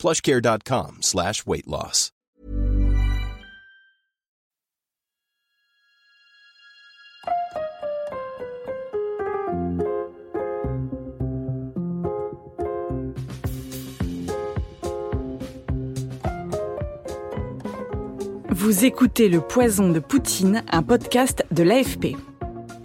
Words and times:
plushcare.com 0.00 0.98
slash 1.02 1.44
weight 1.46 1.66
loss. 1.66 2.10
Vous 18.48 18.84
écoutez 18.84 19.28
Le 19.28 19.40
Poison 19.40 19.90
de 19.90 20.00
Poutine, 20.00 20.62
un 20.70 20.82
podcast 20.82 21.44
de 21.50 21.62
l'AFP. 21.62 22.16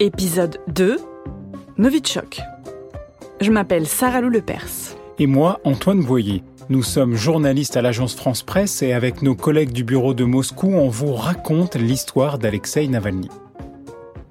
Épisode 0.00 0.58
2 0.68 0.98
Novichok. 1.78 2.40
Je 3.40 3.50
m'appelle 3.50 3.86
Sarah 3.86 4.20
Lou 4.20 4.28
Lepers. 4.28 4.96
Et 5.18 5.26
moi, 5.26 5.60
Antoine 5.64 6.02
Boyer. 6.02 6.42
Nous 6.68 6.82
sommes 6.82 7.14
journalistes 7.14 7.76
à 7.76 7.82
l'agence 7.82 8.16
France 8.16 8.42
Presse 8.42 8.82
et 8.82 8.92
avec 8.92 9.22
nos 9.22 9.36
collègues 9.36 9.70
du 9.70 9.84
bureau 9.84 10.14
de 10.14 10.24
Moscou, 10.24 10.66
on 10.66 10.88
vous 10.88 11.14
raconte 11.14 11.76
l'histoire 11.76 12.38
d'Alexei 12.38 12.88
Navalny. 12.88 13.28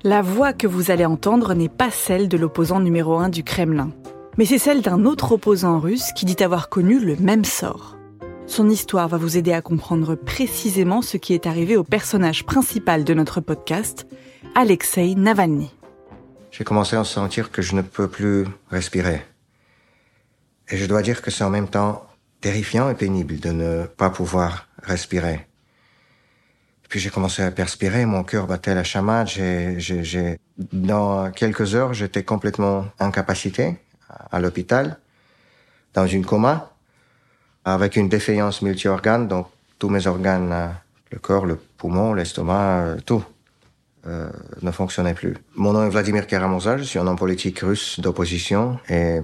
La 0.03 0.21
voix 0.21 0.51
que 0.51 0.67
vous 0.67 0.91
allez 0.91 1.05
entendre 1.05 1.53
n'est 1.53 1.69
pas 1.69 1.91
celle 1.91 2.27
de 2.27 2.35
l'opposant 2.35 2.81
numéro 2.81 3.17
1 3.17 3.29
du 3.29 3.45
Kremlin, 3.45 3.91
mais 4.37 4.43
c'est 4.43 4.57
celle 4.57 4.81
d'un 4.81 5.05
autre 5.05 5.31
opposant 5.31 5.79
russe 5.79 6.11
qui 6.13 6.25
dit 6.25 6.43
avoir 6.43 6.67
connu 6.67 6.99
le 6.99 7.15
même 7.15 7.45
sort. 7.45 7.95
Son 8.47 8.69
histoire 8.69 9.07
va 9.07 9.15
vous 9.15 9.37
aider 9.37 9.53
à 9.53 9.61
comprendre 9.61 10.15
précisément 10.15 11.01
ce 11.01 11.15
qui 11.15 11.33
est 11.33 11.47
arrivé 11.47 11.77
au 11.77 11.85
personnage 11.85 12.45
principal 12.45 13.05
de 13.05 13.13
notre 13.13 13.39
podcast, 13.39 14.07
Alexei 14.55 15.15
Navalny. 15.15 15.73
J'ai 16.51 16.65
commencé 16.65 16.97
à 16.97 17.05
sentir 17.05 17.49
que 17.49 17.61
je 17.61 17.75
ne 17.75 17.81
peux 17.81 18.09
plus 18.09 18.45
respirer. 18.69 19.21
Et 20.69 20.75
je 20.75 20.85
dois 20.85 21.01
dire 21.01 21.21
que 21.21 21.31
c'est 21.31 21.45
en 21.45 21.49
même 21.49 21.69
temps 21.69 22.05
terrifiant 22.45 22.91
et 22.91 22.93
pénible 22.93 23.39
de 23.39 23.49
ne 23.49 23.85
pas 23.87 24.11
pouvoir 24.11 24.67
respirer. 24.83 25.47
Puis 26.89 26.99
j'ai 26.99 27.09
commencé 27.09 27.41
à 27.41 27.49
perspirer, 27.49 28.05
mon 28.05 28.23
cœur 28.23 28.45
battait 28.45 28.75
la 28.75 28.83
chamade, 28.83 29.27
j'ai, 29.27 30.39
dans 30.71 31.31
quelques 31.31 31.73
heures, 31.73 31.95
j'étais 31.95 32.21
complètement 32.21 32.85
incapacité 32.99 33.79
à 34.31 34.39
l'hôpital, 34.39 34.99
dans 35.95 36.05
une 36.05 36.23
coma, 36.23 36.71
avec 37.63 37.95
une 37.95 38.09
défaillance 38.09 38.61
multi-organes, 38.61 39.27
donc 39.27 39.47
tous 39.79 39.89
mes 39.89 40.05
organes, 40.05 40.53
le 41.09 41.17
corps, 41.17 41.47
le 41.47 41.55
poumon, 41.55 42.13
l'estomac, 42.13 42.81
euh, 42.81 42.97
tout, 43.03 43.25
euh, 44.05 44.29
ne 44.61 44.69
fonctionnait 44.69 45.15
plus. 45.15 45.35
Mon 45.55 45.73
nom 45.73 45.83
est 45.83 45.89
Vladimir 45.89 46.27
Karamurza, 46.27 46.77
je 46.77 46.83
suis 46.83 46.99
un 46.99 47.07
homme 47.07 47.17
politique 47.17 47.61
russe 47.61 47.99
d'opposition 47.99 48.79
et 48.87 49.21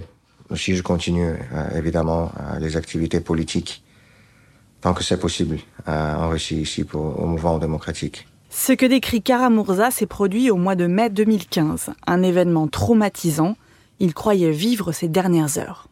aussi 0.51 0.75
je 0.75 0.83
continue 0.83 1.33
euh, 1.53 1.77
évidemment 1.77 2.31
euh, 2.39 2.59
les 2.59 2.77
activités 2.77 3.19
politiques 3.19 3.83
tant 4.81 4.93
que 4.93 5.03
c'est 5.03 5.19
possible 5.19 5.59
euh, 5.87 6.15
en 6.15 6.29
Russie 6.29 6.61
ici 6.61 6.83
pour, 6.83 7.19
au 7.19 7.25
mouvement 7.25 7.57
démocratique. 7.57 8.27
Ce 8.49 8.73
que 8.73 8.85
décrit 8.85 9.21
Karamurza 9.21 9.91
s'est 9.91 10.07
produit 10.07 10.51
au 10.51 10.57
mois 10.57 10.75
de 10.75 10.87
mai 10.87 11.09
2015, 11.09 11.91
un 12.05 12.23
événement 12.23 12.67
traumatisant. 12.67 13.55
Il 13.99 14.13
croyait 14.13 14.51
vivre 14.51 14.91
ses 14.91 15.07
dernières 15.07 15.57
heures. 15.57 15.87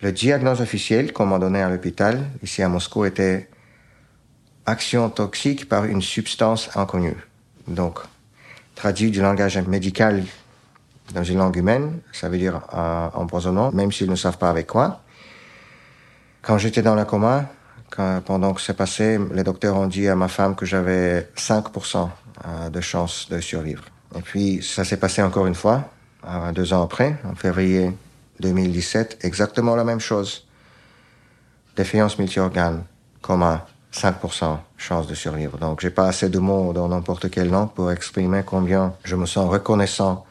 Le 0.00 0.12
diagnostic 0.12 0.62
officiel 0.62 1.12
qu'on 1.12 1.26
m'a 1.26 1.38
donné 1.38 1.60
à 1.60 1.68
l'hôpital, 1.68 2.24
ici 2.42 2.62
à 2.62 2.68
Moscou, 2.68 3.04
était 3.04 3.50
action 4.64 5.10
toxique 5.10 5.68
par 5.68 5.84
une 5.84 6.00
substance 6.00 6.70
inconnue. 6.74 7.16
Donc, 7.68 7.98
traduit 8.76 9.10
du 9.10 9.20
langage 9.20 9.58
médical 9.58 10.24
dans 11.12 11.24
une 11.24 11.38
langue 11.38 11.56
humaine, 11.56 12.00
ça 12.12 12.28
veut 12.28 12.38
dire 12.38 12.60
euh, 12.74 13.08
empoisonnement, 13.14 13.70
même 13.72 13.92
s'ils 13.92 14.10
ne 14.10 14.16
savent 14.16 14.38
pas 14.38 14.50
avec 14.50 14.66
quoi. 14.66 15.02
Quand 16.42 16.58
j'étais 16.58 16.82
dans 16.82 16.94
le 16.94 17.04
coma, 17.04 17.46
pendant 18.24 18.54
que 18.54 18.60
c'est 18.60 18.76
passé, 18.76 19.18
les 19.32 19.42
docteurs 19.42 19.76
ont 19.76 19.86
dit 19.86 20.08
à 20.08 20.14
ma 20.14 20.28
femme 20.28 20.54
que 20.54 20.64
j'avais 20.64 21.28
5% 21.36 22.08
euh, 22.46 22.70
de 22.70 22.80
chance 22.80 23.28
de 23.30 23.40
survivre. 23.40 23.84
Et 24.16 24.22
puis, 24.22 24.62
ça 24.62 24.84
s'est 24.84 24.96
passé 24.96 25.22
encore 25.22 25.46
une 25.46 25.54
fois, 25.54 25.90
euh, 26.26 26.52
deux 26.52 26.72
ans 26.72 26.82
après, 26.82 27.16
en 27.24 27.34
février 27.34 27.92
2017, 28.40 29.18
exactement 29.22 29.76
la 29.76 29.84
même 29.84 30.00
chose. 30.00 30.46
Défiance 31.76 32.18
multi-organes, 32.18 32.84
coma, 33.20 33.66
5% 33.92 34.58
chance 34.76 35.06
de 35.06 35.14
survivre. 35.14 35.58
Donc, 35.58 35.80
j'ai 35.80 35.90
pas 35.90 36.06
assez 36.06 36.28
de 36.28 36.38
mots 36.38 36.72
dans 36.72 36.88
n'importe 36.88 37.30
quelle 37.30 37.50
langue 37.50 37.72
pour 37.72 37.90
exprimer 37.90 38.42
combien 38.44 38.94
je 39.04 39.16
me 39.16 39.26
sens 39.26 39.50
reconnaissant 39.50 40.24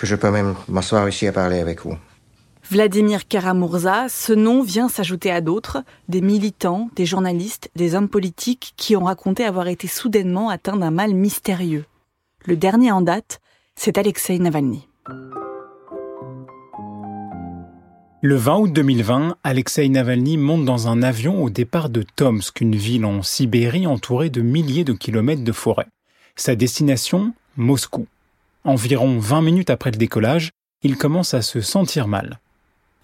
que 0.00 0.06
je 0.06 0.16
peux 0.16 0.30
même 0.30 0.54
m'asseoir 0.66 1.06
ici 1.10 1.26
à 1.26 1.32
parler 1.32 1.58
avec 1.58 1.82
vous. 1.82 1.94
Vladimir 2.70 3.28
Karamurza, 3.28 4.08
ce 4.08 4.32
nom 4.32 4.62
vient 4.62 4.88
s'ajouter 4.88 5.30
à 5.30 5.42
d'autres, 5.42 5.84
des 6.08 6.22
militants, 6.22 6.88
des 6.96 7.04
journalistes, 7.04 7.68
des 7.76 7.94
hommes 7.94 8.08
politiques 8.08 8.72
qui 8.78 8.96
ont 8.96 9.04
raconté 9.04 9.44
avoir 9.44 9.68
été 9.68 9.88
soudainement 9.88 10.48
atteints 10.48 10.78
d'un 10.78 10.90
mal 10.90 11.12
mystérieux. 11.12 11.84
Le 12.46 12.56
dernier 12.56 12.90
en 12.92 13.02
date, 13.02 13.42
c'est 13.76 13.98
Alexei 13.98 14.38
Navalny. 14.38 14.88
Le 18.22 18.36
20 18.36 18.56
août 18.56 18.72
2020, 18.72 19.36
Alexei 19.44 19.86
Navalny 19.90 20.38
monte 20.38 20.64
dans 20.64 20.88
un 20.88 21.02
avion 21.02 21.44
au 21.44 21.50
départ 21.50 21.90
de 21.90 22.06
Tomsk, 22.16 22.62
une 22.62 22.76
ville 22.76 23.04
en 23.04 23.20
Sibérie 23.20 23.86
entourée 23.86 24.30
de 24.30 24.40
milliers 24.40 24.84
de 24.84 24.94
kilomètres 24.94 25.44
de 25.44 25.52
forêt. 25.52 25.88
Sa 26.36 26.54
destination, 26.54 27.34
Moscou. 27.58 28.06
Environ 28.64 29.18
20 29.18 29.40
minutes 29.40 29.70
après 29.70 29.90
le 29.90 29.96
décollage, 29.96 30.50
il 30.82 30.98
commence 30.98 31.32
à 31.32 31.40
se 31.40 31.62
sentir 31.62 32.06
mal. 32.06 32.40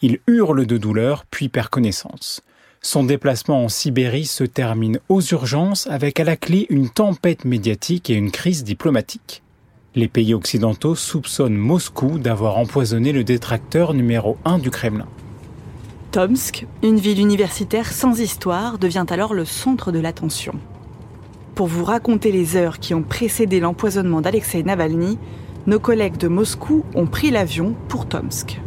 Il 0.03 0.19
hurle 0.27 0.67
de 0.67 0.77
douleur, 0.77 1.25
puis 1.31 1.49
perd 1.49 1.69
connaissance. 1.69 2.43
Son 2.83 3.05
déplacement 3.05 3.65
en 3.65 3.69
Sibérie 3.71 4.27
se 4.27 4.45
termine 4.45 5.01
aux 5.09 5.23
urgences 5.23 5.87
avec 5.87 6.21
à 6.21 6.25
la 6.25 6.37
clé 6.37 6.67
une 6.69 6.91
tempête 6.91 7.47
médiatique 7.47 8.11
et 8.11 8.15
une 8.15 8.31
crise 8.31 8.65
diplomatique. 8.65 9.43
Les 9.95 10.09
pays 10.09 10.35
occidentaux 10.35 10.95
soupçonnent 10.95 11.57
Moscou 11.57 12.19
d'avoir 12.19 12.59
empoisonné 12.59 13.13
le 13.13 13.25
détracteur 13.25 13.95
numéro 13.95 14.37
1 14.45 14.59
du 14.59 14.71
Kremlin. 14.71 15.09
Tomsk, 16.13 16.67
une 16.83 16.99
ville 16.99 17.19
universitaire 17.19 17.91
sans 17.91 18.21
histoire, 18.21 18.77
devient 18.77 19.07
alors 19.09 19.33
le 19.33 19.47
centre 19.47 19.91
de 19.91 20.01
l'attention. 20.01 20.55
Pour 21.55 21.67
vous 21.67 21.85
raconter 21.85 22.31
les 22.31 22.57
heures 22.57 22.79
qui 22.79 22.93
ont 22.93 23.03
précédé 23.03 23.59
l'empoisonnement 23.59 24.21
d'Alexei 24.21 24.63
Navalny, 24.63 25.19
nos 25.67 25.81
collègues 25.81 26.17
de 26.17 26.29
Moscou 26.29 26.85
ont 26.95 27.07
pris 27.07 27.31
l'avion 27.31 27.75
pour 27.89 28.07
Tomsk. 28.07 28.61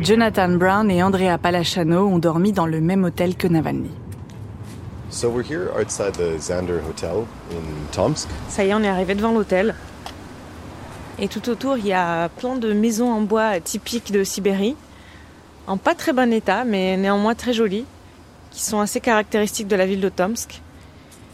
Jonathan 0.00 0.48
Brown 0.48 0.90
et 0.90 1.02
Andrea 1.02 1.38
Palachano 1.38 2.06
ont 2.06 2.18
dormi 2.18 2.52
dans 2.52 2.66
le 2.66 2.80
même 2.80 3.04
hôtel 3.04 3.36
que 3.36 3.46
Navalny. 3.46 3.90
So 5.10 5.28
we're 5.28 5.44
here 5.44 5.70
outside 5.78 6.14
the 6.14 6.38
Xander 6.38 6.80
Hotel 6.88 7.26
in 7.50 7.92
Tomsk. 7.92 8.28
Ça 8.48 8.64
y 8.64 8.70
est, 8.70 8.74
on 8.74 8.82
est 8.82 8.88
arrivé 8.88 9.14
devant 9.14 9.32
l'hôtel. 9.32 9.74
Et 11.18 11.28
tout 11.28 11.50
autour, 11.50 11.76
il 11.76 11.86
y 11.86 11.92
a 11.92 12.30
plein 12.30 12.56
de 12.56 12.72
maisons 12.72 13.12
en 13.12 13.20
bois 13.20 13.60
typiques 13.60 14.10
de 14.10 14.24
Sibérie, 14.24 14.74
en 15.66 15.76
pas 15.76 15.94
très 15.94 16.14
bon 16.14 16.32
état, 16.32 16.64
mais 16.64 16.96
néanmoins 16.96 17.34
très 17.34 17.52
jolies, 17.52 17.84
qui 18.50 18.62
sont 18.62 18.80
assez 18.80 19.00
caractéristiques 19.00 19.68
de 19.68 19.76
la 19.76 19.86
ville 19.86 20.00
de 20.00 20.08
Tomsk. 20.08 20.62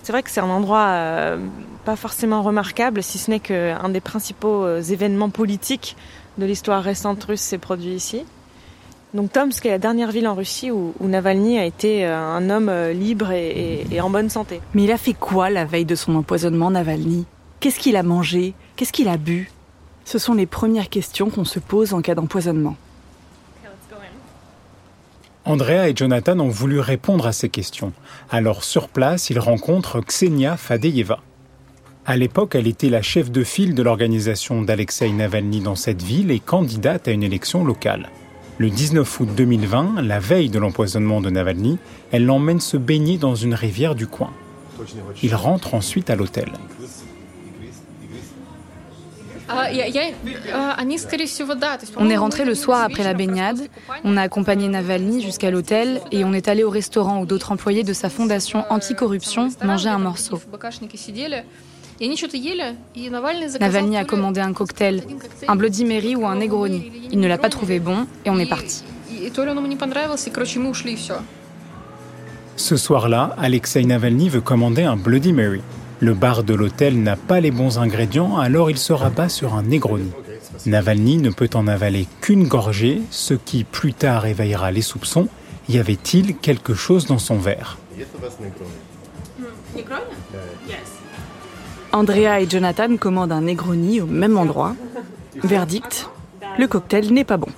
C'est 0.08 0.12
vrai 0.12 0.22
que 0.22 0.30
c'est 0.30 0.40
un 0.40 0.48
endroit 0.48 0.86
euh, 0.86 1.36
pas 1.84 1.94
forcément 1.94 2.40
remarquable, 2.40 3.02
si 3.02 3.18
ce 3.18 3.30
n'est 3.30 3.40
qu'un 3.40 3.90
des 3.90 4.00
principaux 4.00 4.64
euh, 4.64 4.80
événements 4.80 5.28
politiques 5.28 5.98
de 6.38 6.46
l'histoire 6.46 6.82
récente 6.82 7.22
russe 7.24 7.42
s'est 7.42 7.58
produit 7.58 7.90
ici. 7.90 8.24
Donc 9.12 9.30
Tomsk 9.34 9.66
est 9.66 9.68
la 9.68 9.78
dernière 9.78 10.10
ville 10.10 10.26
en 10.26 10.34
Russie 10.34 10.70
où, 10.70 10.94
Navalny 10.98 11.58
a 11.58 11.66
été 11.66 12.06
euh, 12.06 12.18
un 12.18 12.48
homme 12.48 12.72
libre 12.94 13.32
et 13.32 14.00
en 14.00 14.08
bonne 14.08 14.30
santé. 14.30 14.62
Mais 14.72 14.84
il 14.84 14.92
a 14.92 14.96
fait 14.96 15.12
quoi 15.12 15.50
la 15.50 15.66
veille 15.66 15.84
de 15.84 15.94
son 15.94 16.14
empoisonnement, 16.14 16.70
Navalny? 16.70 17.26
Qu'est-ce 17.60 17.78
qu'il 17.78 17.94
a 17.94 18.02
mangé? 18.02 18.54
Qu'est-ce 18.76 18.94
qu'il 18.94 19.08
a 19.08 19.18
bu? 19.18 19.50
Ce 20.06 20.18
sont 20.18 20.32
les 20.32 20.46
premières 20.46 20.88
questions 20.88 21.28
qu'on 21.28 21.44
se 21.44 21.58
pose 21.58 21.92
en 21.92 22.00
cas 22.00 22.14
d'empoisonnement. 22.14 22.76
Andrea 25.48 25.88
et 25.88 25.96
Jonathan 25.96 26.38
ont 26.40 26.50
voulu 26.50 26.78
répondre 26.78 27.26
à 27.26 27.32
ces 27.32 27.48
questions. 27.48 27.94
Alors 28.28 28.64
sur 28.64 28.88
place, 28.88 29.30
ils 29.30 29.38
rencontrent 29.38 30.02
Ksenia 30.02 30.58
Fadeyeva. 30.58 31.20
À 32.04 32.18
l'époque, 32.18 32.54
elle 32.54 32.66
était 32.66 32.90
la 32.90 33.00
chef 33.00 33.30
de 33.30 33.42
file 33.42 33.74
de 33.74 33.82
l'organisation 33.82 34.60
d'Alexei 34.60 35.10
Navalny 35.10 35.60
dans 35.60 35.74
cette 35.74 36.02
ville 36.02 36.30
et 36.30 36.38
candidate 36.38 37.08
à 37.08 37.12
une 37.12 37.22
élection 37.22 37.64
locale. 37.64 38.10
Le 38.58 38.68
19 38.68 39.20
août 39.20 39.28
2020, 39.34 40.02
la 40.02 40.18
veille 40.18 40.50
de 40.50 40.58
l'empoisonnement 40.58 41.22
de 41.22 41.30
Navalny, 41.30 41.78
elle 42.12 42.26
l'emmène 42.26 42.60
se 42.60 42.76
baigner 42.76 43.16
dans 43.16 43.34
une 43.34 43.54
rivière 43.54 43.94
du 43.94 44.06
coin. 44.06 44.34
Il 45.22 45.34
rentre 45.34 45.72
ensuite 45.72 46.10
à 46.10 46.16
l'hôtel. 46.16 46.52
On 51.96 52.10
est 52.10 52.16
rentré 52.16 52.44
le 52.44 52.54
soir 52.54 52.82
après 52.82 53.02
la 53.02 53.14
baignade, 53.14 53.60
on 54.04 54.16
a 54.16 54.22
accompagné 54.22 54.68
Navalny 54.68 55.22
jusqu'à 55.22 55.50
l'hôtel 55.50 56.00
et 56.12 56.24
on 56.24 56.32
est 56.32 56.48
allé 56.48 56.64
au 56.64 56.70
restaurant 56.70 57.20
où 57.20 57.26
d'autres 57.26 57.52
employés 57.52 57.82
de 57.82 57.92
sa 57.92 58.10
fondation 58.10 58.64
anticorruption 58.70 59.48
mangeaient 59.64 59.88
un 59.88 59.98
morceau. 59.98 60.40
Navalny 63.60 63.96
a 63.96 64.04
commandé 64.04 64.40
un 64.40 64.52
cocktail, 64.52 65.02
un 65.48 65.56
Bloody 65.56 65.84
Mary 65.84 66.14
ou 66.14 66.26
un 66.26 66.36
Negroni. 66.36 66.92
Il 67.10 67.18
ne 67.18 67.26
l'a 67.26 67.38
pas 67.38 67.48
trouvé 67.48 67.80
bon 67.80 68.06
et 68.24 68.30
on 68.30 68.38
est 68.38 68.48
parti. 68.48 68.84
Ce 72.56 72.76
soir-là, 72.76 73.34
Alexei 73.38 73.84
Navalny 73.84 74.28
veut 74.28 74.40
commander 74.40 74.82
un 74.84 74.96
Bloody 74.96 75.32
Mary. 75.32 75.60
Le 76.00 76.14
bar 76.14 76.44
de 76.44 76.54
l'hôtel 76.54 77.02
n'a 77.02 77.16
pas 77.16 77.40
les 77.40 77.50
bons 77.50 77.78
ingrédients, 77.78 78.38
alors 78.38 78.70
il 78.70 78.78
se 78.78 78.92
rabat 78.92 79.28
sur 79.28 79.54
un 79.54 79.62
Negroni. 79.62 80.10
Navalny 80.66 81.18
ne 81.18 81.30
peut 81.30 81.50
en 81.54 81.66
avaler 81.66 82.06
qu'une 82.20 82.46
gorgée, 82.46 83.02
ce 83.10 83.34
qui 83.34 83.64
plus 83.64 83.94
tard 83.94 84.26
éveillera 84.26 84.70
les 84.70 84.82
soupçons. 84.82 85.28
Y 85.68 85.78
avait-il 85.78 86.36
quelque 86.36 86.74
chose 86.74 87.06
dans 87.06 87.18
son 87.18 87.38
verre? 87.38 87.78
Andrea 91.92 92.40
et 92.40 92.48
Jonathan 92.48 92.96
commandent 92.96 93.32
un 93.32 93.40
Negroni 93.42 94.00
au 94.00 94.06
même 94.06 94.38
endroit. 94.38 94.76
Verdict, 95.42 96.08
le 96.58 96.66
cocktail 96.66 97.12
n'est 97.12 97.24
pas 97.24 97.36
bon. 97.36 97.48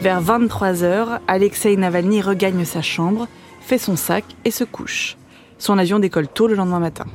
Vers 0.00 0.22
23h, 0.22 1.18
Alexei 1.28 1.76
Navalny 1.76 2.22
regagne 2.22 2.64
sa 2.64 2.82
chambre, 2.82 3.28
fait 3.62 3.78
son 3.78 3.96
sac 3.96 4.24
et 4.44 4.50
se 4.50 4.64
couche. 4.64 5.16
Son 5.58 5.78
avion 5.78 5.98
décolle 5.98 6.28
tôt 6.28 6.46
le 6.46 6.54
lendemain 6.54 6.80
matin. 6.80 7.06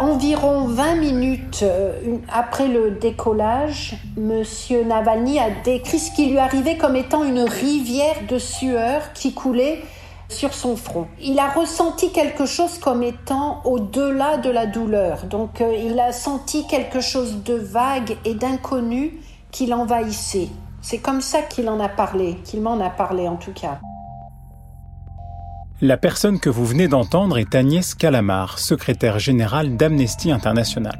Environ 0.00 0.66
20 0.68 0.94
minutes 0.94 1.60
euh, 1.62 2.18
après 2.28 2.68
le 2.68 2.92
décollage, 2.92 3.96
M. 4.16 4.42
Navalny 4.86 5.38
a 5.38 5.50
décrit 5.64 5.98
ce 5.98 6.12
qui 6.12 6.26
lui 6.26 6.38
arrivait 6.38 6.76
comme 6.76 6.96
étant 6.96 7.24
une 7.24 7.40
rivière 7.40 8.16
de 8.28 8.38
sueur 8.38 9.12
qui 9.12 9.34
coulait 9.34 9.82
sur 10.28 10.52
son 10.54 10.76
front. 10.76 11.06
Il 11.20 11.38
a 11.38 11.48
ressenti 11.48 12.12
quelque 12.12 12.46
chose 12.46 12.78
comme 12.78 13.02
étant 13.02 13.62
au-delà 13.64 14.38
de 14.38 14.50
la 14.50 14.66
douleur. 14.66 15.24
Donc 15.24 15.60
euh, 15.60 15.74
il 15.74 15.98
a 15.98 16.12
senti 16.12 16.66
quelque 16.66 17.00
chose 17.00 17.42
de 17.44 17.54
vague 17.54 18.16
et 18.24 18.34
d'inconnu 18.34 19.20
qui 19.50 19.66
l'envahissait. 19.66 20.48
C'est 20.82 20.98
comme 20.98 21.20
ça 21.20 21.42
qu'il 21.42 21.68
en 21.68 21.80
a 21.80 21.88
parlé, 21.88 22.36
qu'il 22.44 22.60
m'en 22.60 22.80
a 22.80 22.90
parlé 22.90 23.26
en 23.26 23.36
tout 23.36 23.52
cas. 23.52 23.80
La 25.80 25.96
personne 25.96 26.40
que 26.40 26.50
vous 26.50 26.66
venez 26.66 26.88
d'entendre 26.88 27.38
est 27.38 27.54
Agnès 27.54 27.94
Calamar, 27.94 28.58
secrétaire 28.58 29.18
générale 29.18 29.76
d'Amnesty 29.76 30.32
International. 30.32 30.98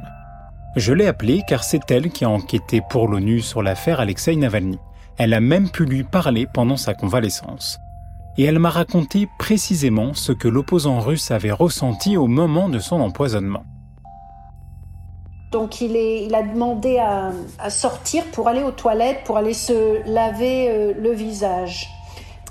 Je 0.75 0.93
l'ai 0.93 1.07
appelée 1.07 1.41
car 1.47 1.63
c'est 1.63 1.91
elle 1.91 2.11
qui 2.11 2.23
a 2.23 2.29
enquêté 2.29 2.81
pour 2.89 3.07
l'ONU 3.07 3.41
sur 3.41 3.61
l'affaire 3.61 3.99
Alexei 3.99 4.35
Navalny. 4.35 4.79
Elle 5.17 5.33
a 5.33 5.41
même 5.41 5.69
pu 5.69 5.83
lui 5.85 6.03
parler 6.03 6.47
pendant 6.47 6.77
sa 6.77 6.93
convalescence. 6.93 7.79
Et 8.39 8.43
elle 8.43 8.57
m'a 8.57 8.69
raconté 8.69 9.27
précisément 9.37 10.13
ce 10.13 10.31
que 10.31 10.47
l'opposant 10.47 11.01
russe 11.01 11.29
avait 11.29 11.51
ressenti 11.51 12.15
au 12.15 12.27
moment 12.27 12.69
de 12.69 12.79
son 12.79 13.01
empoisonnement. 13.01 13.65
Donc 15.51 15.81
il, 15.81 16.33
a 16.33 16.43
demandé 16.43 16.99
à, 16.99 17.69
sortir 17.69 18.23
pour 18.31 18.47
aller 18.47 18.63
aux 18.63 18.71
toilettes, 18.71 19.25
pour 19.25 19.35
aller 19.35 19.53
se 19.53 20.09
laver 20.09 20.69
euh, 20.69 20.93
le 20.97 21.11
visage. 21.11 21.89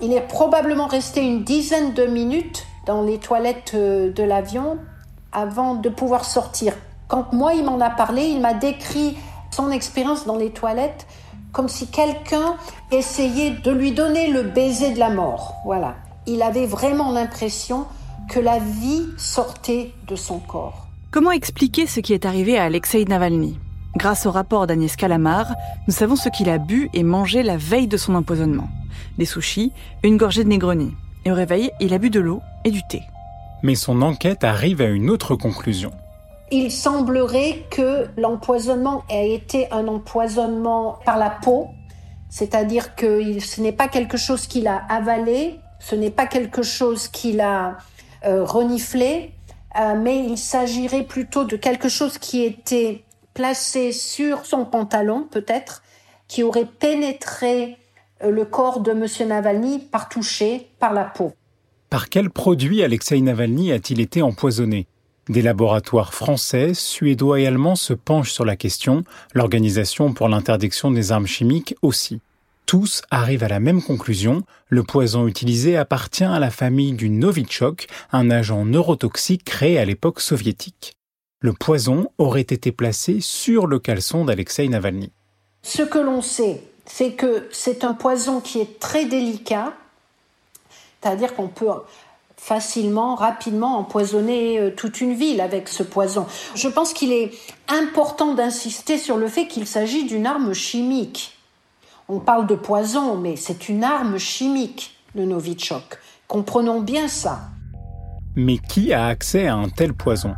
Il 0.02 0.12
est 0.12 0.28
probablement 0.28 0.88
resté 0.88 1.22
une 1.22 1.42
dizaine 1.42 1.94
de 1.94 2.04
minutes 2.04 2.66
dans 2.84 3.00
les 3.00 3.16
toilettes 3.16 3.72
euh, 3.74 4.12
de 4.12 4.22
l'avion 4.22 4.76
avant 5.32 5.74
de 5.74 5.88
pouvoir 5.88 6.26
sortir. 6.26 6.74
Quand 7.06 7.32
moi, 7.32 7.54
il 7.54 7.64
m'en 7.64 7.80
a 7.80 7.88
parlé, 7.88 8.24
il 8.24 8.42
m'a 8.42 8.52
décrit 8.52 9.16
son 9.50 9.70
expérience 9.70 10.26
dans 10.26 10.36
les 10.36 10.50
toilettes 10.50 11.06
comme 11.58 11.68
si 11.68 11.88
quelqu'un 11.88 12.54
essayait 12.92 13.50
de 13.50 13.72
lui 13.72 13.90
donner 13.90 14.30
le 14.30 14.44
baiser 14.44 14.94
de 14.94 14.98
la 15.00 15.10
mort. 15.10 15.56
Voilà. 15.64 15.96
Il 16.28 16.40
avait 16.40 16.66
vraiment 16.66 17.10
l'impression 17.10 17.86
que 18.30 18.38
la 18.38 18.60
vie 18.60 19.08
sortait 19.16 19.92
de 20.06 20.14
son 20.14 20.38
corps. 20.38 20.86
Comment 21.10 21.32
expliquer 21.32 21.88
ce 21.88 21.98
qui 21.98 22.12
est 22.12 22.26
arrivé 22.26 22.56
à 22.56 22.62
Alexei 22.62 23.04
Navalny? 23.06 23.58
Grâce 23.96 24.24
au 24.24 24.30
rapport 24.30 24.68
d'Agnès 24.68 24.94
Calamar, 24.94 25.52
nous 25.88 25.94
savons 25.94 26.14
ce 26.14 26.28
qu'il 26.28 26.48
a 26.48 26.58
bu 26.58 26.90
et 26.94 27.02
mangé 27.02 27.42
la 27.42 27.56
veille 27.56 27.88
de 27.88 27.96
son 27.96 28.14
empoisonnement. 28.14 28.68
Des 29.18 29.24
sushis, 29.24 29.72
une 30.04 30.16
gorgée 30.16 30.44
de 30.44 30.50
Negroni. 30.50 30.94
Et 31.24 31.32
au 31.32 31.34
réveil, 31.34 31.72
il 31.80 31.92
a 31.92 31.98
bu 31.98 32.08
de 32.08 32.20
l'eau 32.20 32.40
et 32.64 32.70
du 32.70 32.82
thé. 32.88 33.02
Mais 33.64 33.74
son 33.74 34.00
enquête 34.02 34.44
arrive 34.44 34.80
à 34.80 34.86
une 34.86 35.10
autre 35.10 35.34
conclusion. 35.34 35.90
Il 36.50 36.72
semblerait 36.72 37.66
que 37.70 38.06
l'empoisonnement 38.16 39.04
ait 39.10 39.34
été 39.34 39.70
un 39.70 39.86
empoisonnement 39.86 40.98
par 41.04 41.18
la 41.18 41.30
peau, 41.30 41.68
c'est-à-dire 42.30 42.94
que 42.94 43.38
ce 43.38 43.60
n'est 43.60 43.72
pas 43.72 43.88
quelque 43.88 44.16
chose 44.16 44.46
qu'il 44.46 44.66
a 44.66 44.76
avalé, 44.88 45.60
ce 45.78 45.94
n'est 45.94 46.10
pas 46.10 46.26
quelque 46.26 46.62
chose 46.62 47.08
qu'il 47.08 47.40
a 47.40 47.78
euh, 48.24 48.44
reniflé, 48.44 49.32
euh, 49.78 49.94
mais 49.96 50.24
il 50.24 50.38
s'agirait 50.38 51.04
plutôt 51.04 51.44
de 51.44 51.56
quelque 51.56 51.88
chose 51.88 52.18
qui 52.18 52.42
était 52.44 53.04
placé 53.34 53.92
sur 53.92 54.46
son 54.46 54.64
pantalon, 54.64 55.28
peut-être, 55.30 55.82
qui 56.26 56.42
aurait 56.42 56.66
pénétré 56.66 57.76
euh, 58.22 58.30
le 58.30 58.44
corps 58.44 58.80
de 58.80 58.92
M. 58.92 59.28
Navalny 59.28 59.78
par 59.78 60.08
toucher, 60.08 60.70
par 60.78 60.92
la 60.92 61.04
peau. 61.04 61.32
Par 61.90 62.08
quel 62.08 62.30
produit 62.30 62.82
Alexei 62.82 63.20
Navalny 63.20 63.72
a-t-il 63.72 64.00
été 64.00 64.22
empoisonné? 64.22 64.86
Des 65.28 65.42
laboratoires 65.42 66.14
français, 66.14 66.72
suédois 66.74 67.40
et 67.40 67.46
allemands 67.46 67.76
se 67.76 67.92
penchent 67.92 68.32
sur 68.32 68.44
la 68.44 68.56
question, 68.56 69.04
l'Organisation 69.34 70.12
pour 70.12 70.28
l'interdiction 70.28 70.90
des 70.90 71.12
armes 71.12 71.26
chimiques 71.26 71.74
aussi. 71.82 72.20
Tous 72.66 73.02
arrivent 73.10 73.44
à 73.44 73.48
la 73.48 73.60
même 73.60 73.82
conclusion, 73.82 74.42
le 74.68 74.82
poison 74.82 75.26
utilisé 75.26 75.76
appartient 75.76 76.24
à 76.24 76.38
la 76.38 76.50
famille 76.50 76.92
du 76.92 77.08
Novichok, 77.08 77.86
un 78.12 78.30
agent 78.30 78.64
neurotoxique 78.64 79.44
créé 79.44 79.78
à 79.78 79.84
l'époque 79.84 80.20
soviétique 80.20 80.98
le 81.40 81.52
poison 81.52 82.10
aurait 82.18 82.40
été 82.40 82.72
placé 82.72 83.20
sur 83.20 83.66
le 83.66 83.78
caleçon 83.78 84.24
d'Alexei 84.24 84.68
Navalny. 84.68 85.12
Ce 85.62 85.82
que 85.82 85.98
l'on 85.98 86.22
sait, 86.22 86.62
c'est 86.86 87.12
que 87.12 87.48
c'est 87.52 87.84
un 87.84 87.94
poison 87.94 88.40
qui 88.40 88.60
est 88.60 88.80
très 88.80 89.06
délicat, 89.06 89.72
c'est-à-dire 91.00 91.34
qu'on 91.34 91.48
peut 91.48 91.68
facilement, 92.48 93.14
rapidement 93.14 93.76
empoisonner 93.76 94.58
euh, 94.58 94.70
toute 94.74 95.02
une 95.02 95.12
ville 95.12 95.42
avec 95.42 95.68
ce 95.68 95.82
poison. 95.82 96.26
Je 96.54 96.66
pense 96.66 96.94
qu'il 96.94 97.12
est 97.12 97.30
important 97.68 98.32
d'insister 98.32 98.96
sur 98.96 99.18
le 99.18 99.28
fait 99.28 99.46
qu'il 99.48 99.66
s'agit 99.66 100.06
d'une 100.06 100.26
arme 100.26 100.54
chimique. 100.54 101.36
On 102.08 102.20
parle 102.20 102.46
de 102.46 102.54
poison, 102.54 103.16
mais 103.16 103.36
c'est 103.36 103.68
une 103.68 103.84
arme 103.84 104.16
chimique, 104.16 104.96
le 105.14 105.26
Novichok. 105.26 105.98
Comprenons 106.26 106.80
bien 106.80 107.06
ça. 107.06 107.40
Mais 108.34 108.56
qui 108.56 108.94
a 108.94 109.08
accès 109.08 109.46
à 109.46 109.54
un 109.54 109.68
tel 109.68 109.92
poison? 109.92 110.34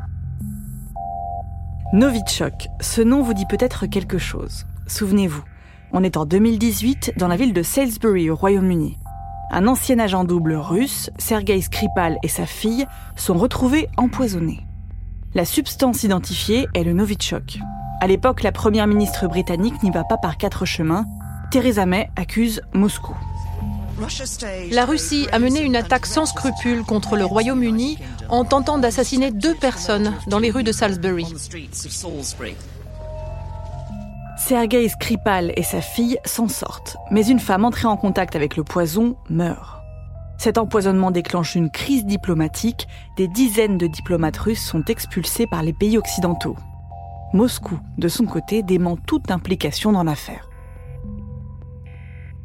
Novichok, 1.92 2.66
ce 2.80 3.02
nom 3.02 3.22
vous 3.22 3.34
dit 3.34 3.46
peut-être 3.46 3.86
quelque 3.86 4.18
chose. 4.18 4.66
Souvenez-vous, 4.88 5.44
on 5.92 6.02
est 6.02 6.16
en 6.16 6.26
2018 6.26 7.12
dans 7.18 7.28
la 7.28 7.36
ville 7.36 7.52
de 7.52 7.62
Salisbury 7.62 8.30
au 8.30 8.34
Royaume-Uni. 8.34 8.98
Un 9.52 9.66
ancien 9.66 9.98
agent 9.98 10.22
double 10.22 10.54
russe, 10.54 11.10
Sergei 11.18 11.60
Skripal 11.60 12.18
et 12.22 12.28
sa 12.28 12.46
fille 12.46 12.86
sont 13.16 13.34
retrouvés 13.34 13.88
empoisonnés. 13.96 14.60
La 15.34 15.44
substance 15.44 16.04
identifiée 16.04 16.68
est 16.74 16.84
le 16.84 16.92
Novichok. 16.92 17.58
À 18.00 18.06
l'époque, 18.06 18.44
la 18.44 18.52
première 18.52 18.86
ministre 18.86 19.26
britannique 19.26 19.82
n'y 19.82 19.90
va 19.90 20.04
pas 20.04 20.18
par 20.18 20.36
quatre 20.36 20.64
chemins. 20.64 21.04
Theresa 21.50 21.84
May 21.84 22.08
accuse 22.14 22.62
Moscou. 22.74 23.16
La 24.70 24.84
Russie 24.84 25.26
a 25.32 25.40
mené 25.40 25.60
une 25.62 25.76
attaque 25.76 26.06
sans 26.06 26.26
scrupules 26.26 26.84
contre 26.84 27.16
le 27.16 27.24
Royaume-Uni 27.24 27.98
en 28.28 28.44
tentant 28.44 28.78
d'assassiner 28.78 29.32
deux 29.32 29.54
personnes 29.54 30.14
dans 30.28 30.38
les 30.38 30.50
rues 30.50 30.62
de 30.62 30.72
Salisbury. 30.72 31.26
Sergei 34.50 34.88
Skripal 34.88 35.52
et 35.54 35.62
sa 35.62 35.80
fille 35.80 36.18
s'en 36.24 36.48
sortent, 36.48 36.96
mais 37.12 37.24
une 37.24 37.38
femme 37.38 37.64
entrée 37.64 37.86
en 37.86 37.96
contact 37.96 38.34
avec 38.34 38.56
le 38.56 38.64
poison 38.64 39.14
meurt. 39.28 39.80
Cet 40.38 40.58
empoisonnement 40.58 41.12
déclenche 41.12 41.54
une 41.54 41.70
crise 41.70 42.04
diplomatique, 42.04 42.88
des 43.16 43.28
dizaines 43.28 43.78
de 43.78 43.86
diplomates 43.86 44.38
russes 44.38 44.66
sont 44.66 44.84
expulsés 44.86 45.46
par 45.46 45.62
les 45.62 45.72
pays 45.72 45.96
occidentaux. 45.96 46.56
Moscou, 47.32 47.78
de 47.96 48.08
son 48.08 48.24
côté, 48.24 48.64
dément 48.64 48.96
toute 48.96 49.30
implication 49.30 49.92
dans 49.92 50.02
l'affaire. 50.02 50.50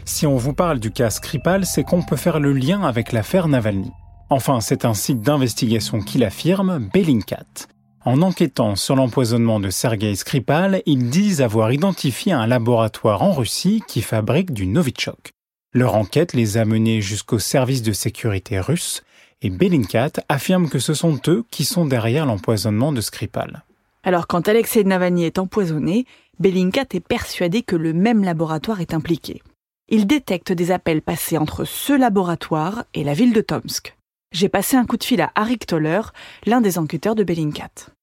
Si 0.05 0.27
on 0.27 0.37
vous 0.37 0.53
parle 0.53 0.77
du 0.77 0.91
cas 0.91 1.09
Skripal, 1.09 1.65
c'est 1.65 1.83
qu'on 1.83 2.03
peut 2.03 2.17
faire 2.17 2.39
le 2.39 2.53
lien 2.53 2.83
avec 2.83 3.13
l'affaire 3.13 3.47
Navalny. 3.47 3.91
Enfin, 4.29 4.61
c'est 4.61 4.85
un 4.85 4.93
site 4.93 5.21
d'investigation 5.21 6.01
qui 6.01 6.19
l'affirme, 6.19 6.87
Bellingcat. 6.93 7.65
En 8.05 8.21
enquêtant 8.21 8.75
sur 8.75 8.95
l'empoisonnement 8.95 9.59
de 9.59 9.71
Sergei 9.71 10.13
Skripal, 10.13 10.83
ils 10.85 11.09
disent 11.09 11.41
avoir 11.41 11.73
identifié 11.73 12.33
un 12.33 12.45
laboratoire 12.45 13.23
en 13.23 13.33
Russie 13.33 13.81
qui 13.87 14.03
fabrique 14.03 14.53
du 14.53 14.67
Novichok. 14.67 15.31
Leur 15.73 15.95
enquête 15.95 16.33
les 16.33 16.57
a 16.57 16.65
menés 16.65 17.01
jusqu'au 17.01 17.39
service 17.39 17.81
de 17.81 17.93
sécurité 17.93 18.59
russe 18.59 19.03
et 19.41 19.49
Bellingcat 19.49 20.11
affirme 20.29 20.69
que 20.69 20.77
ce 20.77 20.93
sont 20.93 21.19
eux 21.27 21.45
qui 21.49 21.65
sont 21.65 21.87
derrière 21.87 22.27
l'empoisonnement 22.27 22.91
de 22.91 23.01
Skripal. 23.01 23.63
Alors 24.03 24.27
quand 24.27 24.47
Alexei 24.47 24.83
Navalny 24.83 25.23
est 25.23 25.39
empoisonné, 25.39 26.05
Bellingcat 26.39 26.85
est 26.93 26.99
persuadé 26.99 27.63
que 27.63 27.75
le 27.75 27.93
même 27.93 28.23
laboratoire 28.23 28.81
est 28.81 28.93
impliqué. 28.93 29.41
Il 29.89 30.05
détecte 30.05 30.51
des 30.51 30.69
appels 30.69 31.01
passés 31.01 31.39
entre 31.39 31.65
ce 31.65 31.93
laboratoire 31.93 32.83
et 32.93 33.03
la 33.03 33.15
ville 33.15 33.33
de 33.33 33.41
Tomsk. 33.41 33.95
J'ai 34.31 34.49
passé 34.49 34.75
un 34.75 34.85
coup 34.85 34.97
de 34.97 35.03
fil 35.03 35.21
à 35.21 35.31
Arik 35.33 35.65
Toller, 35.65 36.01
l'un 36.45 36.61
des 36.61 36.77
enquêteurs 36.77 37.15
de 37.15 37.23
Bellingcat. 37.23 37.94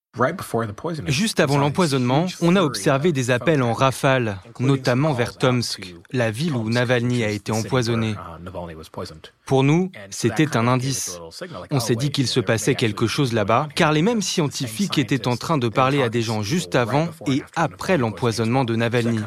Juste 1.07 1.41
avant 1.41 1.57
l'empoisonnement, 1.57 2.27
on 2.43 2.55
a 2.55 2.63
observé 2.63 3.13
des 3.13 3.31
appels 3.31 3.63
en 3.63 3.73
rafale, 3.73 4.39
notamment 4.61 5.15
vers 5.15 5.39
Tomsk, 5.39 5.95
la 6.13 6.31
ville 6.31 6.55
où 6.55 6.69
Navalny 6.69 7.25
a 7.25 7.31
été 7.31 7.51
empoisonné. 7.51 8.15
Pour 9.47 9.65
nous, 9.65 9.91
c'était 10.11 10.55
un 10.55 10.69
indice. 10.69 11.19
On 11.71 11.81
s'est 11.81 11.97
dit 11.97 12.11
qu'il 12.11 12.27
se 12.27 12.41
passait 12.41 12.75
quelque 12.75 13.07
chose 13.07 13.33
là-bas, 13.33 13.69
car 13.75 13.93
les 13.93 14.03
mêmes 14.03 14.21
scientifiques 14.21 14.99
étaient 14.99 15.27
en 15.27 15.37
train 15.37 15.57
de 15.57 15.69
parler 15.69 16.03
à 16.03 16.11
des 16.11 16.21
gens 16.21 16.43
juste 16.43 16.75
avant 16.75 17.09
et 17.27 17.43
après 17.57 17.97
l'empoisonnement 17.97 18.65
de 18.65 18.77
Navalny. 18.77 19.21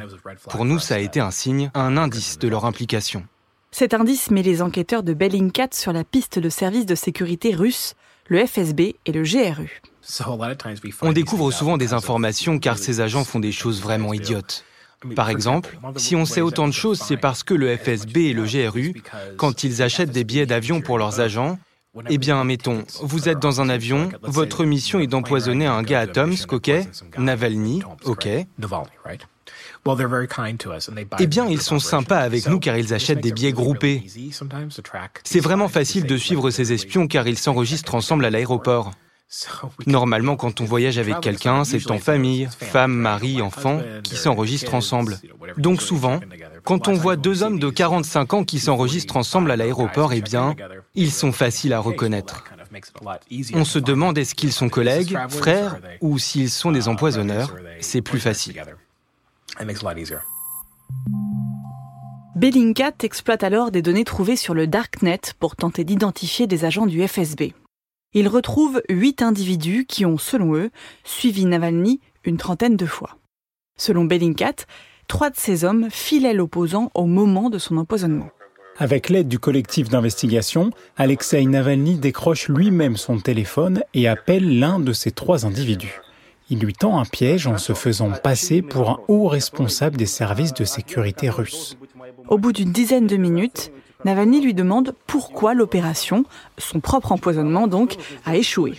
Pour 0.49 0.65
nous, 0.65 0.77
ça 0.77 0.95
a 0.95 0.99
été 0.99 1.19
un 1.19 1.31
signe, 1.31 1.71
un 1.73 1.97
indice 1.97 2.37
de 2.37 2.47
leur 2.47 2.65
implication. 2.65 3.25
Cet 3.71 3.95
indice 3.95 4.29
met 4.29 4.43
les 4.43 4.61
enquêteurs 4.61 5.03
de 5.03 5.15
Bellingcat 5.15 5.69
sur 5.71 5.93
la 5.93 6.03
piste 6.03 6.37
de 6.37 6.49
services 6.49 6.85
de 6.85 6.95
sécurité 6.95 7.55
russes, 7.55 7.95
le 8.27 8.45
FSB 8.45 8.95
et 9.05 9.11
le 9.11 9.23
GRU. 9.23 9.81
On 11.01 11.12
découvre 11.12 11.51
souvent 11.51 11.77
des 11.77 11.93
informations 11.93 12.59
car 12.59 12.77
ces 12.77 13.01
agents 13.01 13.24
font 13.24 13.39
des 13.39 13.51
choses 13.51 13.81
vraiment 13.81 14.13
idiotes. 14.13 14.63
Par 15.15 15.29
exemple, 15.29 15.77
si 15.97 16.15
on 16.15 16.25
sait 16.25 16.41
autant 16.41 16.67
de 16.67 16.74
choses, 16.74 17.00
c'est 17.00 17.17
parce 17.17 17.43
que 17.43 17.53
le 17.53 17.75
FSB 17.75 18.17
et 18.17 18.33
le 18.33 18.43
GRU, 18.43 19.03
quand 19.38 19.63
ils 19.63 19.81
achètent 19.81 20.12
des 20.12 20.24
billets 20.24 20.45
d'avion 20.45 20.81
pour 20.81 20.97
leurs 20.97 21.19
agents, 21.19 21.59
eh 22.09 22.17
bien, 22.17 22.43
mettons, 22.43 22.83
vous 23.01 23.29
êtes 23.29 23.39
dans 23.39 23.62
un 23.62 23.69
avion, 23.69 24.09
votre 24.21 24.65
mission 24.65 25.00
est 25.00 25.07
d'empoisonner 25.07 25.65
un 25.65 25.83
gars 25.83 26.01
à 26.01 26.07
Tomsk, 26.07 26.51
ok 26.53 26.71
Navalny, 27.17 27.83
ok 28.03 28.27
eh 31.19 31.27
bien, 31.27 31.47
ils 31.47 31.62
sont 31.62 31.79
sympas 31.79 32.17
avec 32.17 32.47
nous 32.47 32.59
car 32.59 32.75
ils 32.77 32.93
achètent 32.93 33.21
des 33.21 33.31
billets 33.31 33.51
groupés. 33.51 34.03
C'est 35.24 35.39
vraiment 35.39 35.67
facile 35.67 36.05
de 36.05 36.17
suivre 36.17 36.50
ces 36.50 36.74
espions 36.74 37.07
car 37.07 37.27
ils 37.27 37.38
s'enregistrent 37.38 37.93
ensemble 37.93 38.25
à 38.25 38.31
l'aéroport. 38.31 38.91
Normalement, 39.88 40.36
quand 40.36 40.62
on 40.62 40.65
voyage 40.65 40.98
avec 40.98 41.20
quelqu'un, 41.20 41.63
c'est 41.63 41.91
en 41.91 41.98
famille, 41.98 42.48
femme, 42.58 42.94
mari, 42.94 43.41
enfant, 43.41 43.82
qui 44.03 44.15
s'enregistrent 44.15 44.74
ensemble. 44.74 45.20
Donc 45.58 45.82
souvent, 45.82 46.20
quand 46.63 46.88
on 46.88 46.94
voit 46.94 47.15
deux 47.15 47.44
hommes 47.44 47.60
de 47.60 47.70
45 47.70 48.34
ans 48.34 48.44
qui 48.44 48.60
s'enregistrent 48.60 49.17
ensemble 49.17 49.51
à 49.51 49.55
l'aéroport, 49.55 50.13
eh 50.13 50.22
bien, 50.22 50.55
ils 50.94 51.12
sont 51.12 51.32
faciles 51.32 51.74
à 51.74 51.79
reconnaître. 51.79 52.44
On 53.53 53.65
se 53.65 53.79
demande 53.79 54.17
est-ce 54.17 54.36
qu'ils 54.36 54.53
sont 54.53 54.70
collègues, 54.70 55.17
frères, 55.29 55.79
ou 56.01 56.17
s'ils 56.20 56.50
sont 56.50 56.72
des 56.72 56.88
empoisonneurs. 56.88 57.55
C'est 57.82 58.01
plus 58.01 58.20
facile. 58.20 58.62
Bellingcat 62.36 62.91
exploite 63.01 63.44
alors 63.44 63.72
des 63.72 63.82
données 63.82 64.03
trouvées 64.03 64.36
sur 64.36 64.53
le 64.53 64.67
Darknet 64.67 65.22
pour 65.39 65.55
tenter 65.55 65.84
d'identifier 65.84 66.48
des 66.48 66.65
agents 66.65 66.86
du 66.86 67.05
FSB. 67.08 67.53
Ils 68.15 68.29
retrouvent 68.29 68.81
huit 68.89 69.22
individus 69.22 69.86
qui 69.86 70.05
ont, 70.05 70.17
selon 70.17 70.55
eux, 70.55 70.72
suivi 71.03 71.45
Navalny 71.45 72.00
une 72.24 72.38
trentaine 72.38 72.77
de 72.77 72.86
fois. 72.86 73.17
Selon 73.77 74.05
Bellingcat, 74.05 74.65
trois 75.10 75.29
de 75.29 75.36
ces 75.36 75.65
hommes 75.65 75.89
filaient 75.91 76.34
l'opposant 76.34 76.91
au 76.93 77.07
moment 77.07 77.50
de 77.50 77.57
son 77.57 77.75
empoisonnement. 77.75 78.29
Avec 78.77 79.10
l'aide 79.10 79.27
du 79.27 79.38
collectif 79.38 79.89
d'investigation, 79.89 80.69
Alexei 80.95 81.45
Navalny 81.45 81.95
décroche 81.95 82.48
lui-même 82.48 82.95
son 82.95 83.19
téléphone 83.19 83.84
et 83.93 84.07
appelle 84.07 84.60
l'un 84.60 84.79
de 84.79 84.93
ces 84.93 85.12
trois 85.12 85.45
individus. 85.45 86.00
Il 86.50 86.60
lui 86.60 86.74
tend 86.74 86.98
un 87.00 87.05
piège 87.05 87.48
en 87.48 87.57
se 87.57 87.74
faisant 87.74 88.12
passer 88.12 88.62
pour 88.62 88.89
un 88.91 89.00
haut 89.10 89.27
responsable 89.27 89.98
des 89.98 90.05
services 90.05 90.53
de 90.53 90.63
sécurité 90.63 91.29
russes. 91.29 91.77
Au 92.29 92.38
bout 92.38 92.53
d'une 92.53 92.72
dizaine 92.72 93.07
de 93.07 93.17
minutes, 93.17 93.72
Navalny 94.05 94.39
lui 94.39 94.53
demande 94.53 94.95
pourquoi 95.07 95.55
l'opération, 95.55 96.24
son 96.57 96.79
propre 96.79 97.12
empoisonnement 97.12 97.67
donc, 97.67 97.97
a 98.24 98.38
échoué. 98.38 98.74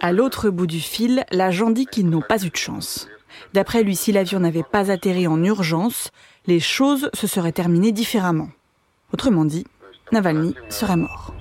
À 0.00 0.12
l'autre 0.12 0.50
bout 0.50 0.66
du 0.66 0.80
fil, 0.80 1.24
l'agent 1.32 1.70
dit 1.70 1.86
qu'ils 1.86 2.08
n'ont 2.08 2.20
pas 2.20 2.44
eu 2.44 2.50
de 2.50 2.56
chance. 2.56 3.08
D'après 3.54 3.82
lui, 3.82 3.96
si 3.96 4.12
l'avion 4.12 4.40
n'avait 4.40 4.62
pas 4.62 4.90
atterri 4.90 5.26
en 5.26 5.42
urgence, 5.42 6.10
les 6.46 6.60
choses 6.60 7.10
se 7.14 7.26
seraient 7.26 7.52
terminées 7.52 7.92
différemment. 7.92 8.50
Autrement 9.12 9.44
dit, 9.44 9.66
Navalny 10.12 10.54
serait 10.68 10.96
mort. 10.96 11.33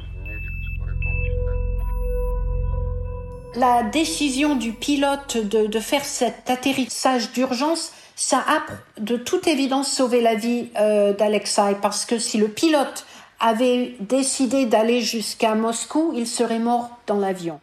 La 3.56 3.84
décision 3.84 4.56
du 4.56 4.72
pilote 4.72 5.38
de, 5.38 5.80
faire 5.80 6.06
cet 6.06 6.50
atterrissage 6.50 7.32
d'urgence, 7.32 7.92
ça 8.16 8.44
a 8.48 8.62
de 9.00 9.18
toute 9.18 9.48
évidence 9.48 9.92
sauvé 9.92 10.22
la 10.22 10.36
vie 10.36 10.70
euh, 10.80 11.14
d'Alexei, 11.14 11.76
parce 11.82 12.06
que 12.06 12.18
si 12.20 12.38
le 12.38 12.48
pilote 12.48 13.06
avait 13.40 13.96
décidé 14.00 14.66
d'aller 14.66 15.02
jusqu'à 15.02 15.56
Moscou, 15.56 16.14
il 16.16 16.28
serait 16.28 16.60
mort 16.60 16.98
dans 17.08 17.20
l'avion. 17.20 17.60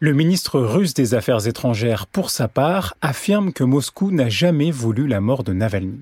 Le 0.00 0.12
ministre 0.14 0.58
russe 0.58 0.94
des 0.94 1.14
Affaires 1.14 1.46
étrangères, 1.46 2.06
pour 2.08 2.30
sa 2.30 2.48
part, 2.48 2.94
affirme 3.02 3.52
que 3.52 3.62
Moscou 3.62 4.10
n'a 4.10 4.28
jamais 4.28 4.72
voulu 4.72 5.06
la 5.06 5.20
mort 5.20 5.44
de 5.44 5.52
Navalny. 5.52 6.00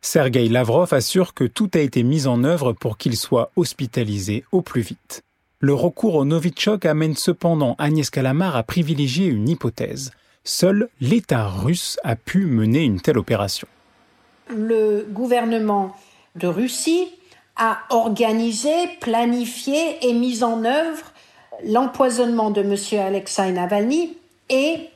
Sergei 0.00 0.48
Lavrov 0.48 0.94
assure 0.94 1.34
que 1.34 1.44
tout 1.44 1.70
a 1.74 1.78
été 1.78 2.02
mis 2.02 2.26
en 2.26 2.44
œuvre 2.44 2.72
pour 2.72 2.98
qu'il 2.98 3.16
soit 3.16 3.50
hospitalisé 3.56 4.44
au 4.52 4.62
plus 4.62 4.82
vite. 4.82 5.22
Le 5.64 5.74
recours 5.74 6.16
au 6.16 6.24
Novichok 6.24 6.84
amène 6.86 7.14
cependant 7.14 7.76
Agnès 7.78 8.10
Kalamar 8.10 8.56
à 8.56 8.64
privilégier 8.64 9.26
une 9.26 9.48
hypothèse. 9.48 10.10
Seul 10.42 10.88
l'État 11.00 11.46
russe 11.46 12.00
a 12.02 12.16
pu 12.16 12.46
mener 12.46 12.82
une 12.82 13.00
telle 13.00 13.16
opération. 13.16 13.68
Le 14.48 15.06
gouvernement 15.08 15.96
de 16.34 16.48
Russie 16.48 17.06
a 17.54 17.78
organisé, 17.90 18.72
planifié 19.00 20.04
et 20.04 20.14
mis 20.14 20.42
en 20.42 20.64
œuvre 20.64 21.12
l'empoisonnement 21.64 22.50
de 22.50 22.62
M. 22.62 23.00
Alexei 23.00 23.52
Navalny 23.52 24.16
et 24.48 24.88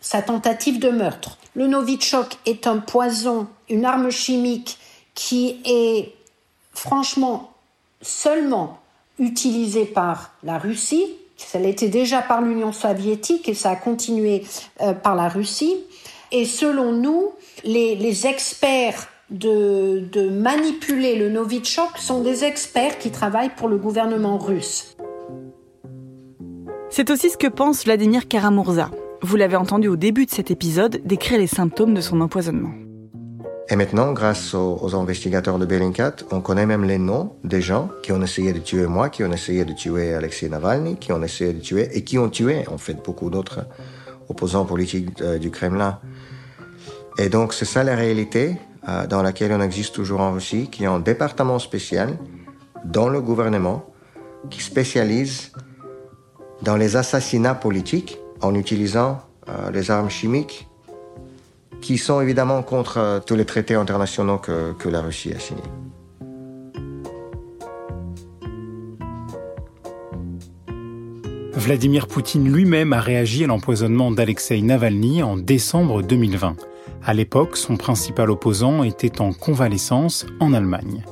sa 0.00 0.22
tentative 0.22 0.80
de 0.80 0.88
meurtre. 0.88 1.38
Le 1.54 1.68
Novichok 1.68 2.36
est 2.46 2.66
un 2.66 2.78
poison, 2.78 3.46
une 3.68 3.84
arme 3.84 4.10
chimique 4.10 4.76
qui 5.14 5.60
est 5.64 6.12
franchement 6.72 7.52
seulement 8.02 8.79
utilisé 9.20 9.84
par 9.84 10.32
la 10.42 10.58
Russie. 10.58 11.04
Ça 11.36 11.58
l'était 11.58 11.88
déjà 11.88 12.20
par 12.20 12.42
l'Union 12.42 12.72
soviétique 12.72 13.48
et 13.48 13.54
ça 13.54 13.70
a 13.70 13.76
continué 13.76 14.42
euh, 14.82 14.92
par 14.92 15.14
la 15.14 15.28
Russie. 15.28 15.76
Et 16.32 16.44
selon 16.44 16.92
nous, 16.92 17.32
les, 17.64 18.26
experts 18.26 19.08
de, 19.30 20.04
de, 20.12 20.28
manipuler 20.28 21.16
le 21.16 21.28
Novichok 21.28 21.98
sont 21.98 22.22
des 22.22 22.44
experts 22.44 22.98
qui 22.98 23.10
travaillent 23.10 23.54
pour 23.56 23.68
le 23.68 23.76
gouvernement 23.76 24.38
russe. 24.38 24.96
C'est 26.88 27.10
aussi 27.10 27.30
ce 27.30 27.36
que 27.36 27.46
pense 27.46 27.84
Vladimir 27.84 28.26
Karamurza. 28.26 28.90
Vous 29.22 29.36
l'avez 29.36 29.56
entendu 29.56 29.88
au 29.88 29.96
début 29.96 30.26
de 30.26 30.30
cet 30.30 30.50
épisode 30.50 31.00
décrire 31.04 31.38
les 31.38 31.46
symptômes 31.46 31.94
de 31.94 32.00
son 32.00 32.20
empoisonnement. 32.20 32.72
Et 33.72 33.76
maintenant, 33.76 34.12
grâce 34.12 34.52
aux, 34.52 34.96
investigateurs 34.96 35.56
de 35.60 35.64
Bellingcat, 35.64 36.16
on 36.32 36.40
connaît 36.40 36.66
même 36.66 36.82
les 36.82 36.98
noms 36.98 37.36
des 37.44 37.60
gens 37.60 37.88
qui 38.02 38.10
ont 38.10 38.20
essayé 38.20 38.52
de 38.52 38.58
tuer 38.58 38.86
moi, 38.86 39.10
qui 39.10 39.22
ont 39.22 39.30
essayé 39.30 39.64
de 39.64 39.72
tuer 39.72 40.12
Alexei 40.12 40.48
Navalny, 40.48 40.96
qui 40.96 41.12
ont 41.12 41.22
essayé 41.22 41.52
de 41.52 41.60
tuer 41.60 41.88
et 41.92 42.02
qui 42.02 42.18
ont 42.18 42.28
tué 42.28 42.66
en 42.66 42.78
fait 42.78 42.94
beaucoup 43.04 43.30
d'autres 43.30 43.60
opposants 44.28 44.64
politiques 44.64 45.10
euh, 45.20 45.38
du 45.38 45.52
Kremlin. 45.52 46.00
Et 47.16 47.28
donc 47.28 47.54
c'est 47.54 47.64
ça 47.64 47.84
la 47.84 47.94
réalité 47.94 48.56
euh, 48.88 49.06
dans 49.06 49.22
laquelle 49.22 49.52
on 49.52 49.60
existe 49.60 49.94
toujours 49.94 50.20
en 50.20 50.32
Russie, 50.32 50.68
qui 50.68 50.82
est 50.82 50.88
un 50.88 50.98
département 50.98 51.60
spécial 51.60 52.18
dans 52.84 53.08
le 53.08 53.20
gouvernement 53.20 53.86
qui 54.50 54.62
spécialise 54.62 55.52
dans 56.62 56.76
les 56.76 56.96
assassinats 56.96 57.54
politiques 57.54 58.18
en 58.40 58.56
utilisant 58.56 59.20
euh, 59.48 59.70
les 59.70 59.92
armes 59.92 60.10
chimiques 60.10 60.66
qui 61.80 61.98
sont 61.98 62.20
évidemment 62.20 62.62
contre 62.62 62.98
euh, 62.98 63.20
tous 63.24 63.34
les 63.34 63.44
traités 63.44 63.74
internationaux 63.74 64.38
que, 64.38 64.72
que 64.72 64.88
la 64.88 65.00
Russie 65.00 65.32
a 65.32 65.38
signés. 65.38 65.62
Vladimir 71.52 72.06
Poutine 72.06 72.50
lui-même 72.50 72.92
a 72.92 73.00
réagi 73.00 73.44
à 73.44 73.46
l'empoisonnement 73.46 74.10
d'Alexei 74.10 74.62
Navalny 74.62 75.22
en 75.22 75.36
décembre 75.36 76.02
2020. 76.02 76.56
À 77.04 77.14
l'époque, 77.14 77.56
son 77.56 77.76
principal 77.76 78.30
opposant 78.30 78.82
était 78.82 79.20
en 79.20 79.32
convalescence 79.32 80.26
en 80.40 80.54
Allemagne. 80.54 81.04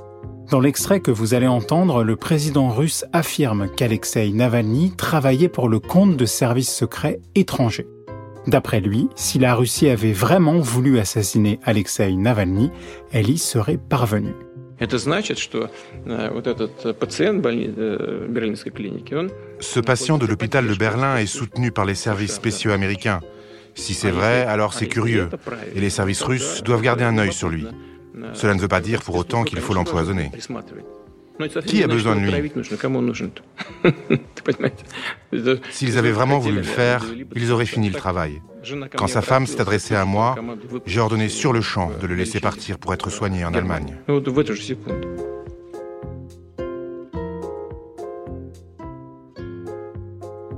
Dans 0.50 0.60
l'extrait 0.60 1.00
que 1.00 1.10
vous 1.10 1.34
allez 1.34 1.46
entendre, 1.46 2.02
le 2.02 2.16
président 2.16 2.70
russe 2.70 3.04
affirme 3.12 3.68
qu'Alexei 3.68 4.30
Navalny 4.32 4.92
travaillait 4.96 5.50
pour 5.50 5.68
le 5.68 5.80
compte 5.80 6.16
de 6.16 6.24
services 6.24 6.74
secrets 6.74 7.20
étrangers. 7.34 7.86
D'après 8.46 8.80
lui, 8.80 9.08
si 9.14 9.38
la 9.38 9.54
Russie 9.54 9.88
avait 9.88 10.12
vraiment 10.12 10.58
voulu 10.58 10.98
assassiner 10.98 11.58
Alexei 11.64 12.12
Navalny, 12.12 12.70
elle 13.12 13.28
y 13.28 13.38
serait 13.38 13.78
parvenue. 13.78 14.34
Э, 14.80 14.86
э, 14.86 14.96
Ce 19.60 19.80
patient 19.80 20.18
de 20.18 20.26
l'hôpital 20.26 20.66
de 20.68 20.74
Berlin 20.74 21.16
est 21.16 21.26
soutenu 21.26 21.72
par 21.72 21.84
les 21.84 21.96
services 21.96 22.34
spéciaux 22.34 22.70
américains. 22.70 23.20
Si 23.74 23.94
c'est 23.94 24.10
vrai, 24.10 24.42
alors 24.42 24.74
c'est 24.74 24.86
curieux, 24.86 25.28
et 25.74 25.80
les 25.80 25.90
services 25.90 26.22
russes 26.22 26.62
doivent 26.64 26.82
garder 26.82 27.04
un 27.04 27.18
œil 27.18 27.32
sur 27.32 27.48
lui. 27.48 27.66
Cela 28.34 28.54
ne 28.54 28.60
veut 28.60 28.68
pas 28.68 28.80
dire 28.80 29.02
pour 29.02 29.16
autant 29.16 29.44
qu'il 29.44 29.60
faut 29.60 29.74
l'empoisonner. 29.74 30.30
Qui 31.66 31.82
a 31.82 31.86
besoin 31.86 32.16
de 32.16 32.20
lui? 32.20 32.52
S'ils 35.70 35.98
avaient 35.98 36.10
vraiment 36.10 36.38
voulu 36.38 36.56
le 36.56 36.62
faire, 36.62 37.04
ils 37.34 37.52
auraient 37.52 37.66
fini 37.66 37.88
le 37.88 37.94
travail. 37.94 38.42
Quand 38.96 39.06
sa 39.06 39.22
femme 39.22 39.46
s'est 39.46 39.60
adressée 39.60 39.94
à 39.94 40.04
moi, 40.04 40.36
j'ai 40.86 41.00
ordonné 41.00 41.28
sur 41.28 41.52
le 41.52 41.60
champ 41.60 41.90
de 42.00 42.06
le 42.06 42.14
laisser 42.14 42.40
partir 42.40 42.78
pour 42.78 42.92
être 42.92 43.10
soigné 43.10 43.44
en 43.44 43.54
Allemagne. 43.54 43.96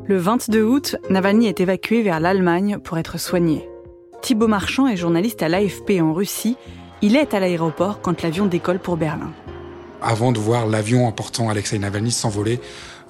Le 0.06 0.16
22 0.16 0.62
août, 0.64 0.96
Navalny 1.08 1.46
est 1.46 1.60
évacué 1.60 2.02
vers 2.02 2.18
l'Allemagne 2.18 2.78
pour 2.82 2.98
être 2.98 3.18
soigné. 3.18 3.68
Thibaut 4.22 4.48
Marchand 4.48 4.88
est 4.88 4.96
journaliste 4.96 5.42
à 5.42 5.48
l'AFP 5.48 6.00
en 6.00 6.12
Russie. 6.12 6.56
Il 7.00 7.16
est 7.16 7.32
à 7.32 7.40
l'aéroport 7.40 8.00
quand 8.00 8.22
l'avion 8.22 8.46
décolle 8.46 8.80
pour 8.80 8.96
Berlin. 8.96 9.32
Avant 10.02 10.32
de 10.32 10.38
voir 10.38 10.66
l'avion 10.66 11.06
emportant 11.06 11.48
Alexei 11.50 11.78
Navalny 11.78 12.10
s'envoler, 12.10 12.60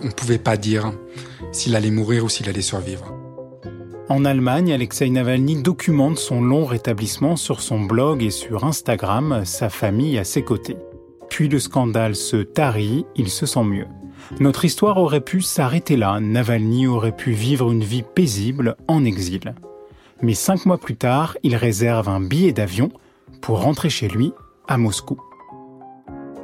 on 0.01 0.07
ne 0.07 0.11
pouvait 0.11 0.39
pas 0.39 0.57
dire 0.57 0.93
s'il 1.53 1.77
allait 1.77 1.91
mourir 1.91 2.25
ou 2.25 2.29
s'il 2.29 2.49
allait 2.49 2.63
survivre. 2.63 3.15
En 4.09 4.25
Allemagne, 4.25 4.73
Alexei 4.73 5.09
Navalny 5.09 5.63
documente 5.63 6.19
son 6.19 6.43
long 6.43 6.65
rétablissement 6.65 7.37
sur 7.37 7.61
son 7.61 7.81
blog 7.81 8.25
et 8.25 8.31
sur 8.31 8.65
Instagram, 8.65 9.43
sa 9.45 9.69
famille 9.69 10.19
à 10.19 10.25
ses 10.25 10.43
côtés. 10.43 10.77
Puis 11.29 11.49
le 11.49 11.61
scandale 11.61 12.17
se 12.17 12.39
tarit, 12.39 13.07
il 13.15 13.29
se 13.29 13.47
sent 13.47 13.63
mieux. 13.63 13.87
Notre 14.41 14.65
histoire 14.65 14.97
aurait 14.97 15.21
pu 15.21 15.43
s'arrêter 15.43 15.97
là, 15.97 16.19
Navalny 16.21 16.89
aurait 16.89 17.15
pu 17.15 17.31
vivre 17.31 17.71
une 17.71 17.85
vie 17.85 18.03
paisible 18.03 18.77
en 18.89 19.05
exil. 19.05 19.55
Mais 20.23 20.35
cinq 20.35 20.67
mois 20.67 20.79
plus 20.79 20.97
tard, 20.97 21.37
il 21.45 21.55
réserve 21.55 22.09
un 22.09 22.21
billet 22.21 22.53
d'avion 22.53 22.91
pour 23.41 23.63
rentrer 23.63 23.91
chez 23.91 24.09
lui 24.09 24.33
à 24.67 24.77
Moscou. 24.77 25.21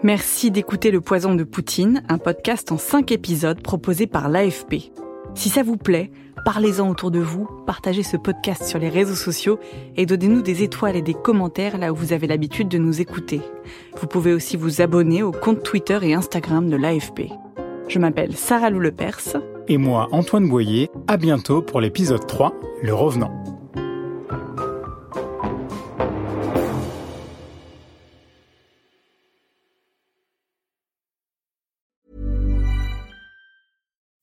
Merci 0.03 0.51
d'écouter 0.51 0.91
Le 0.91 1.01
Poison 1.01 1.35
de 1.35 1.43
Poutine, 1.43 2.03
un 2.09 2.19
podcast 2.19 2.71
en 2.71 2.79
cinq 2.79 3.13
épisodes 3.13 3.61
proposé 3.61 4.07
par 4.07 4.29
l'AFP. 4.29 4.93
Si 5.35 5.49
ça 5.49 5.63
vous 5.63 5.77
plaît, 5.77 6.11
parlez-en 6.45 6.89
autour 6.89 7.11
de 7.11 7.19
vous, 7.19 7.49
partagez 7.67 8.03
ce 8.03 8.17
podcast 8.17 8.65
sur 8.65 8.79
les 8.79 8.91
réseaux 8.91 9.15
sociaux 9.15 9.59
et 9.97 10.07
donnez-nous 10.07 10.43
des 10.43 10.63
étoiles 10.63 10.97
et 10.97 11.03
des 11.03 11.15
commentaires 11.15 11.79
là 11.79 11.93
où 11.93 11.97
vous 11.97 12.13
avez 12.13 12.27
l'habitude 12.27 12.69
de 12.69 12.79
nous 12.79 13.01
écouter. 13.01 13.41
Vous 13.99 14.07
pouvez 14.07 14.33
aussi 14.33 14.57
vous 14.57 14.81
abonner 14.83 15.23
au 15.23 15.33
compte 15.33 15.63
Twitter 15.63 15.99
et 16.03 16.15
Instagram 16.15 16.69
de 16.69 16.77
l'AFP. 16.77 17.31
Je 17.89 17.99
m'appelle 17.99 18.37
Sarah 18.37 18.71
Lou 18.71 18.81
Lepers. 18.81 19.39
Et 19.69 19.79
moi, 19.79 20.09
Antoine 20.13 20.49
Boyer. 20.49 20.91
À 21.09 21.17
bientôt 21.17 21.63
pour 21.63 21.81
l'épisode 21.81 22.27
3, 22.27 22.55
Le 22.83 22.95
Revenant. 22.95 23.56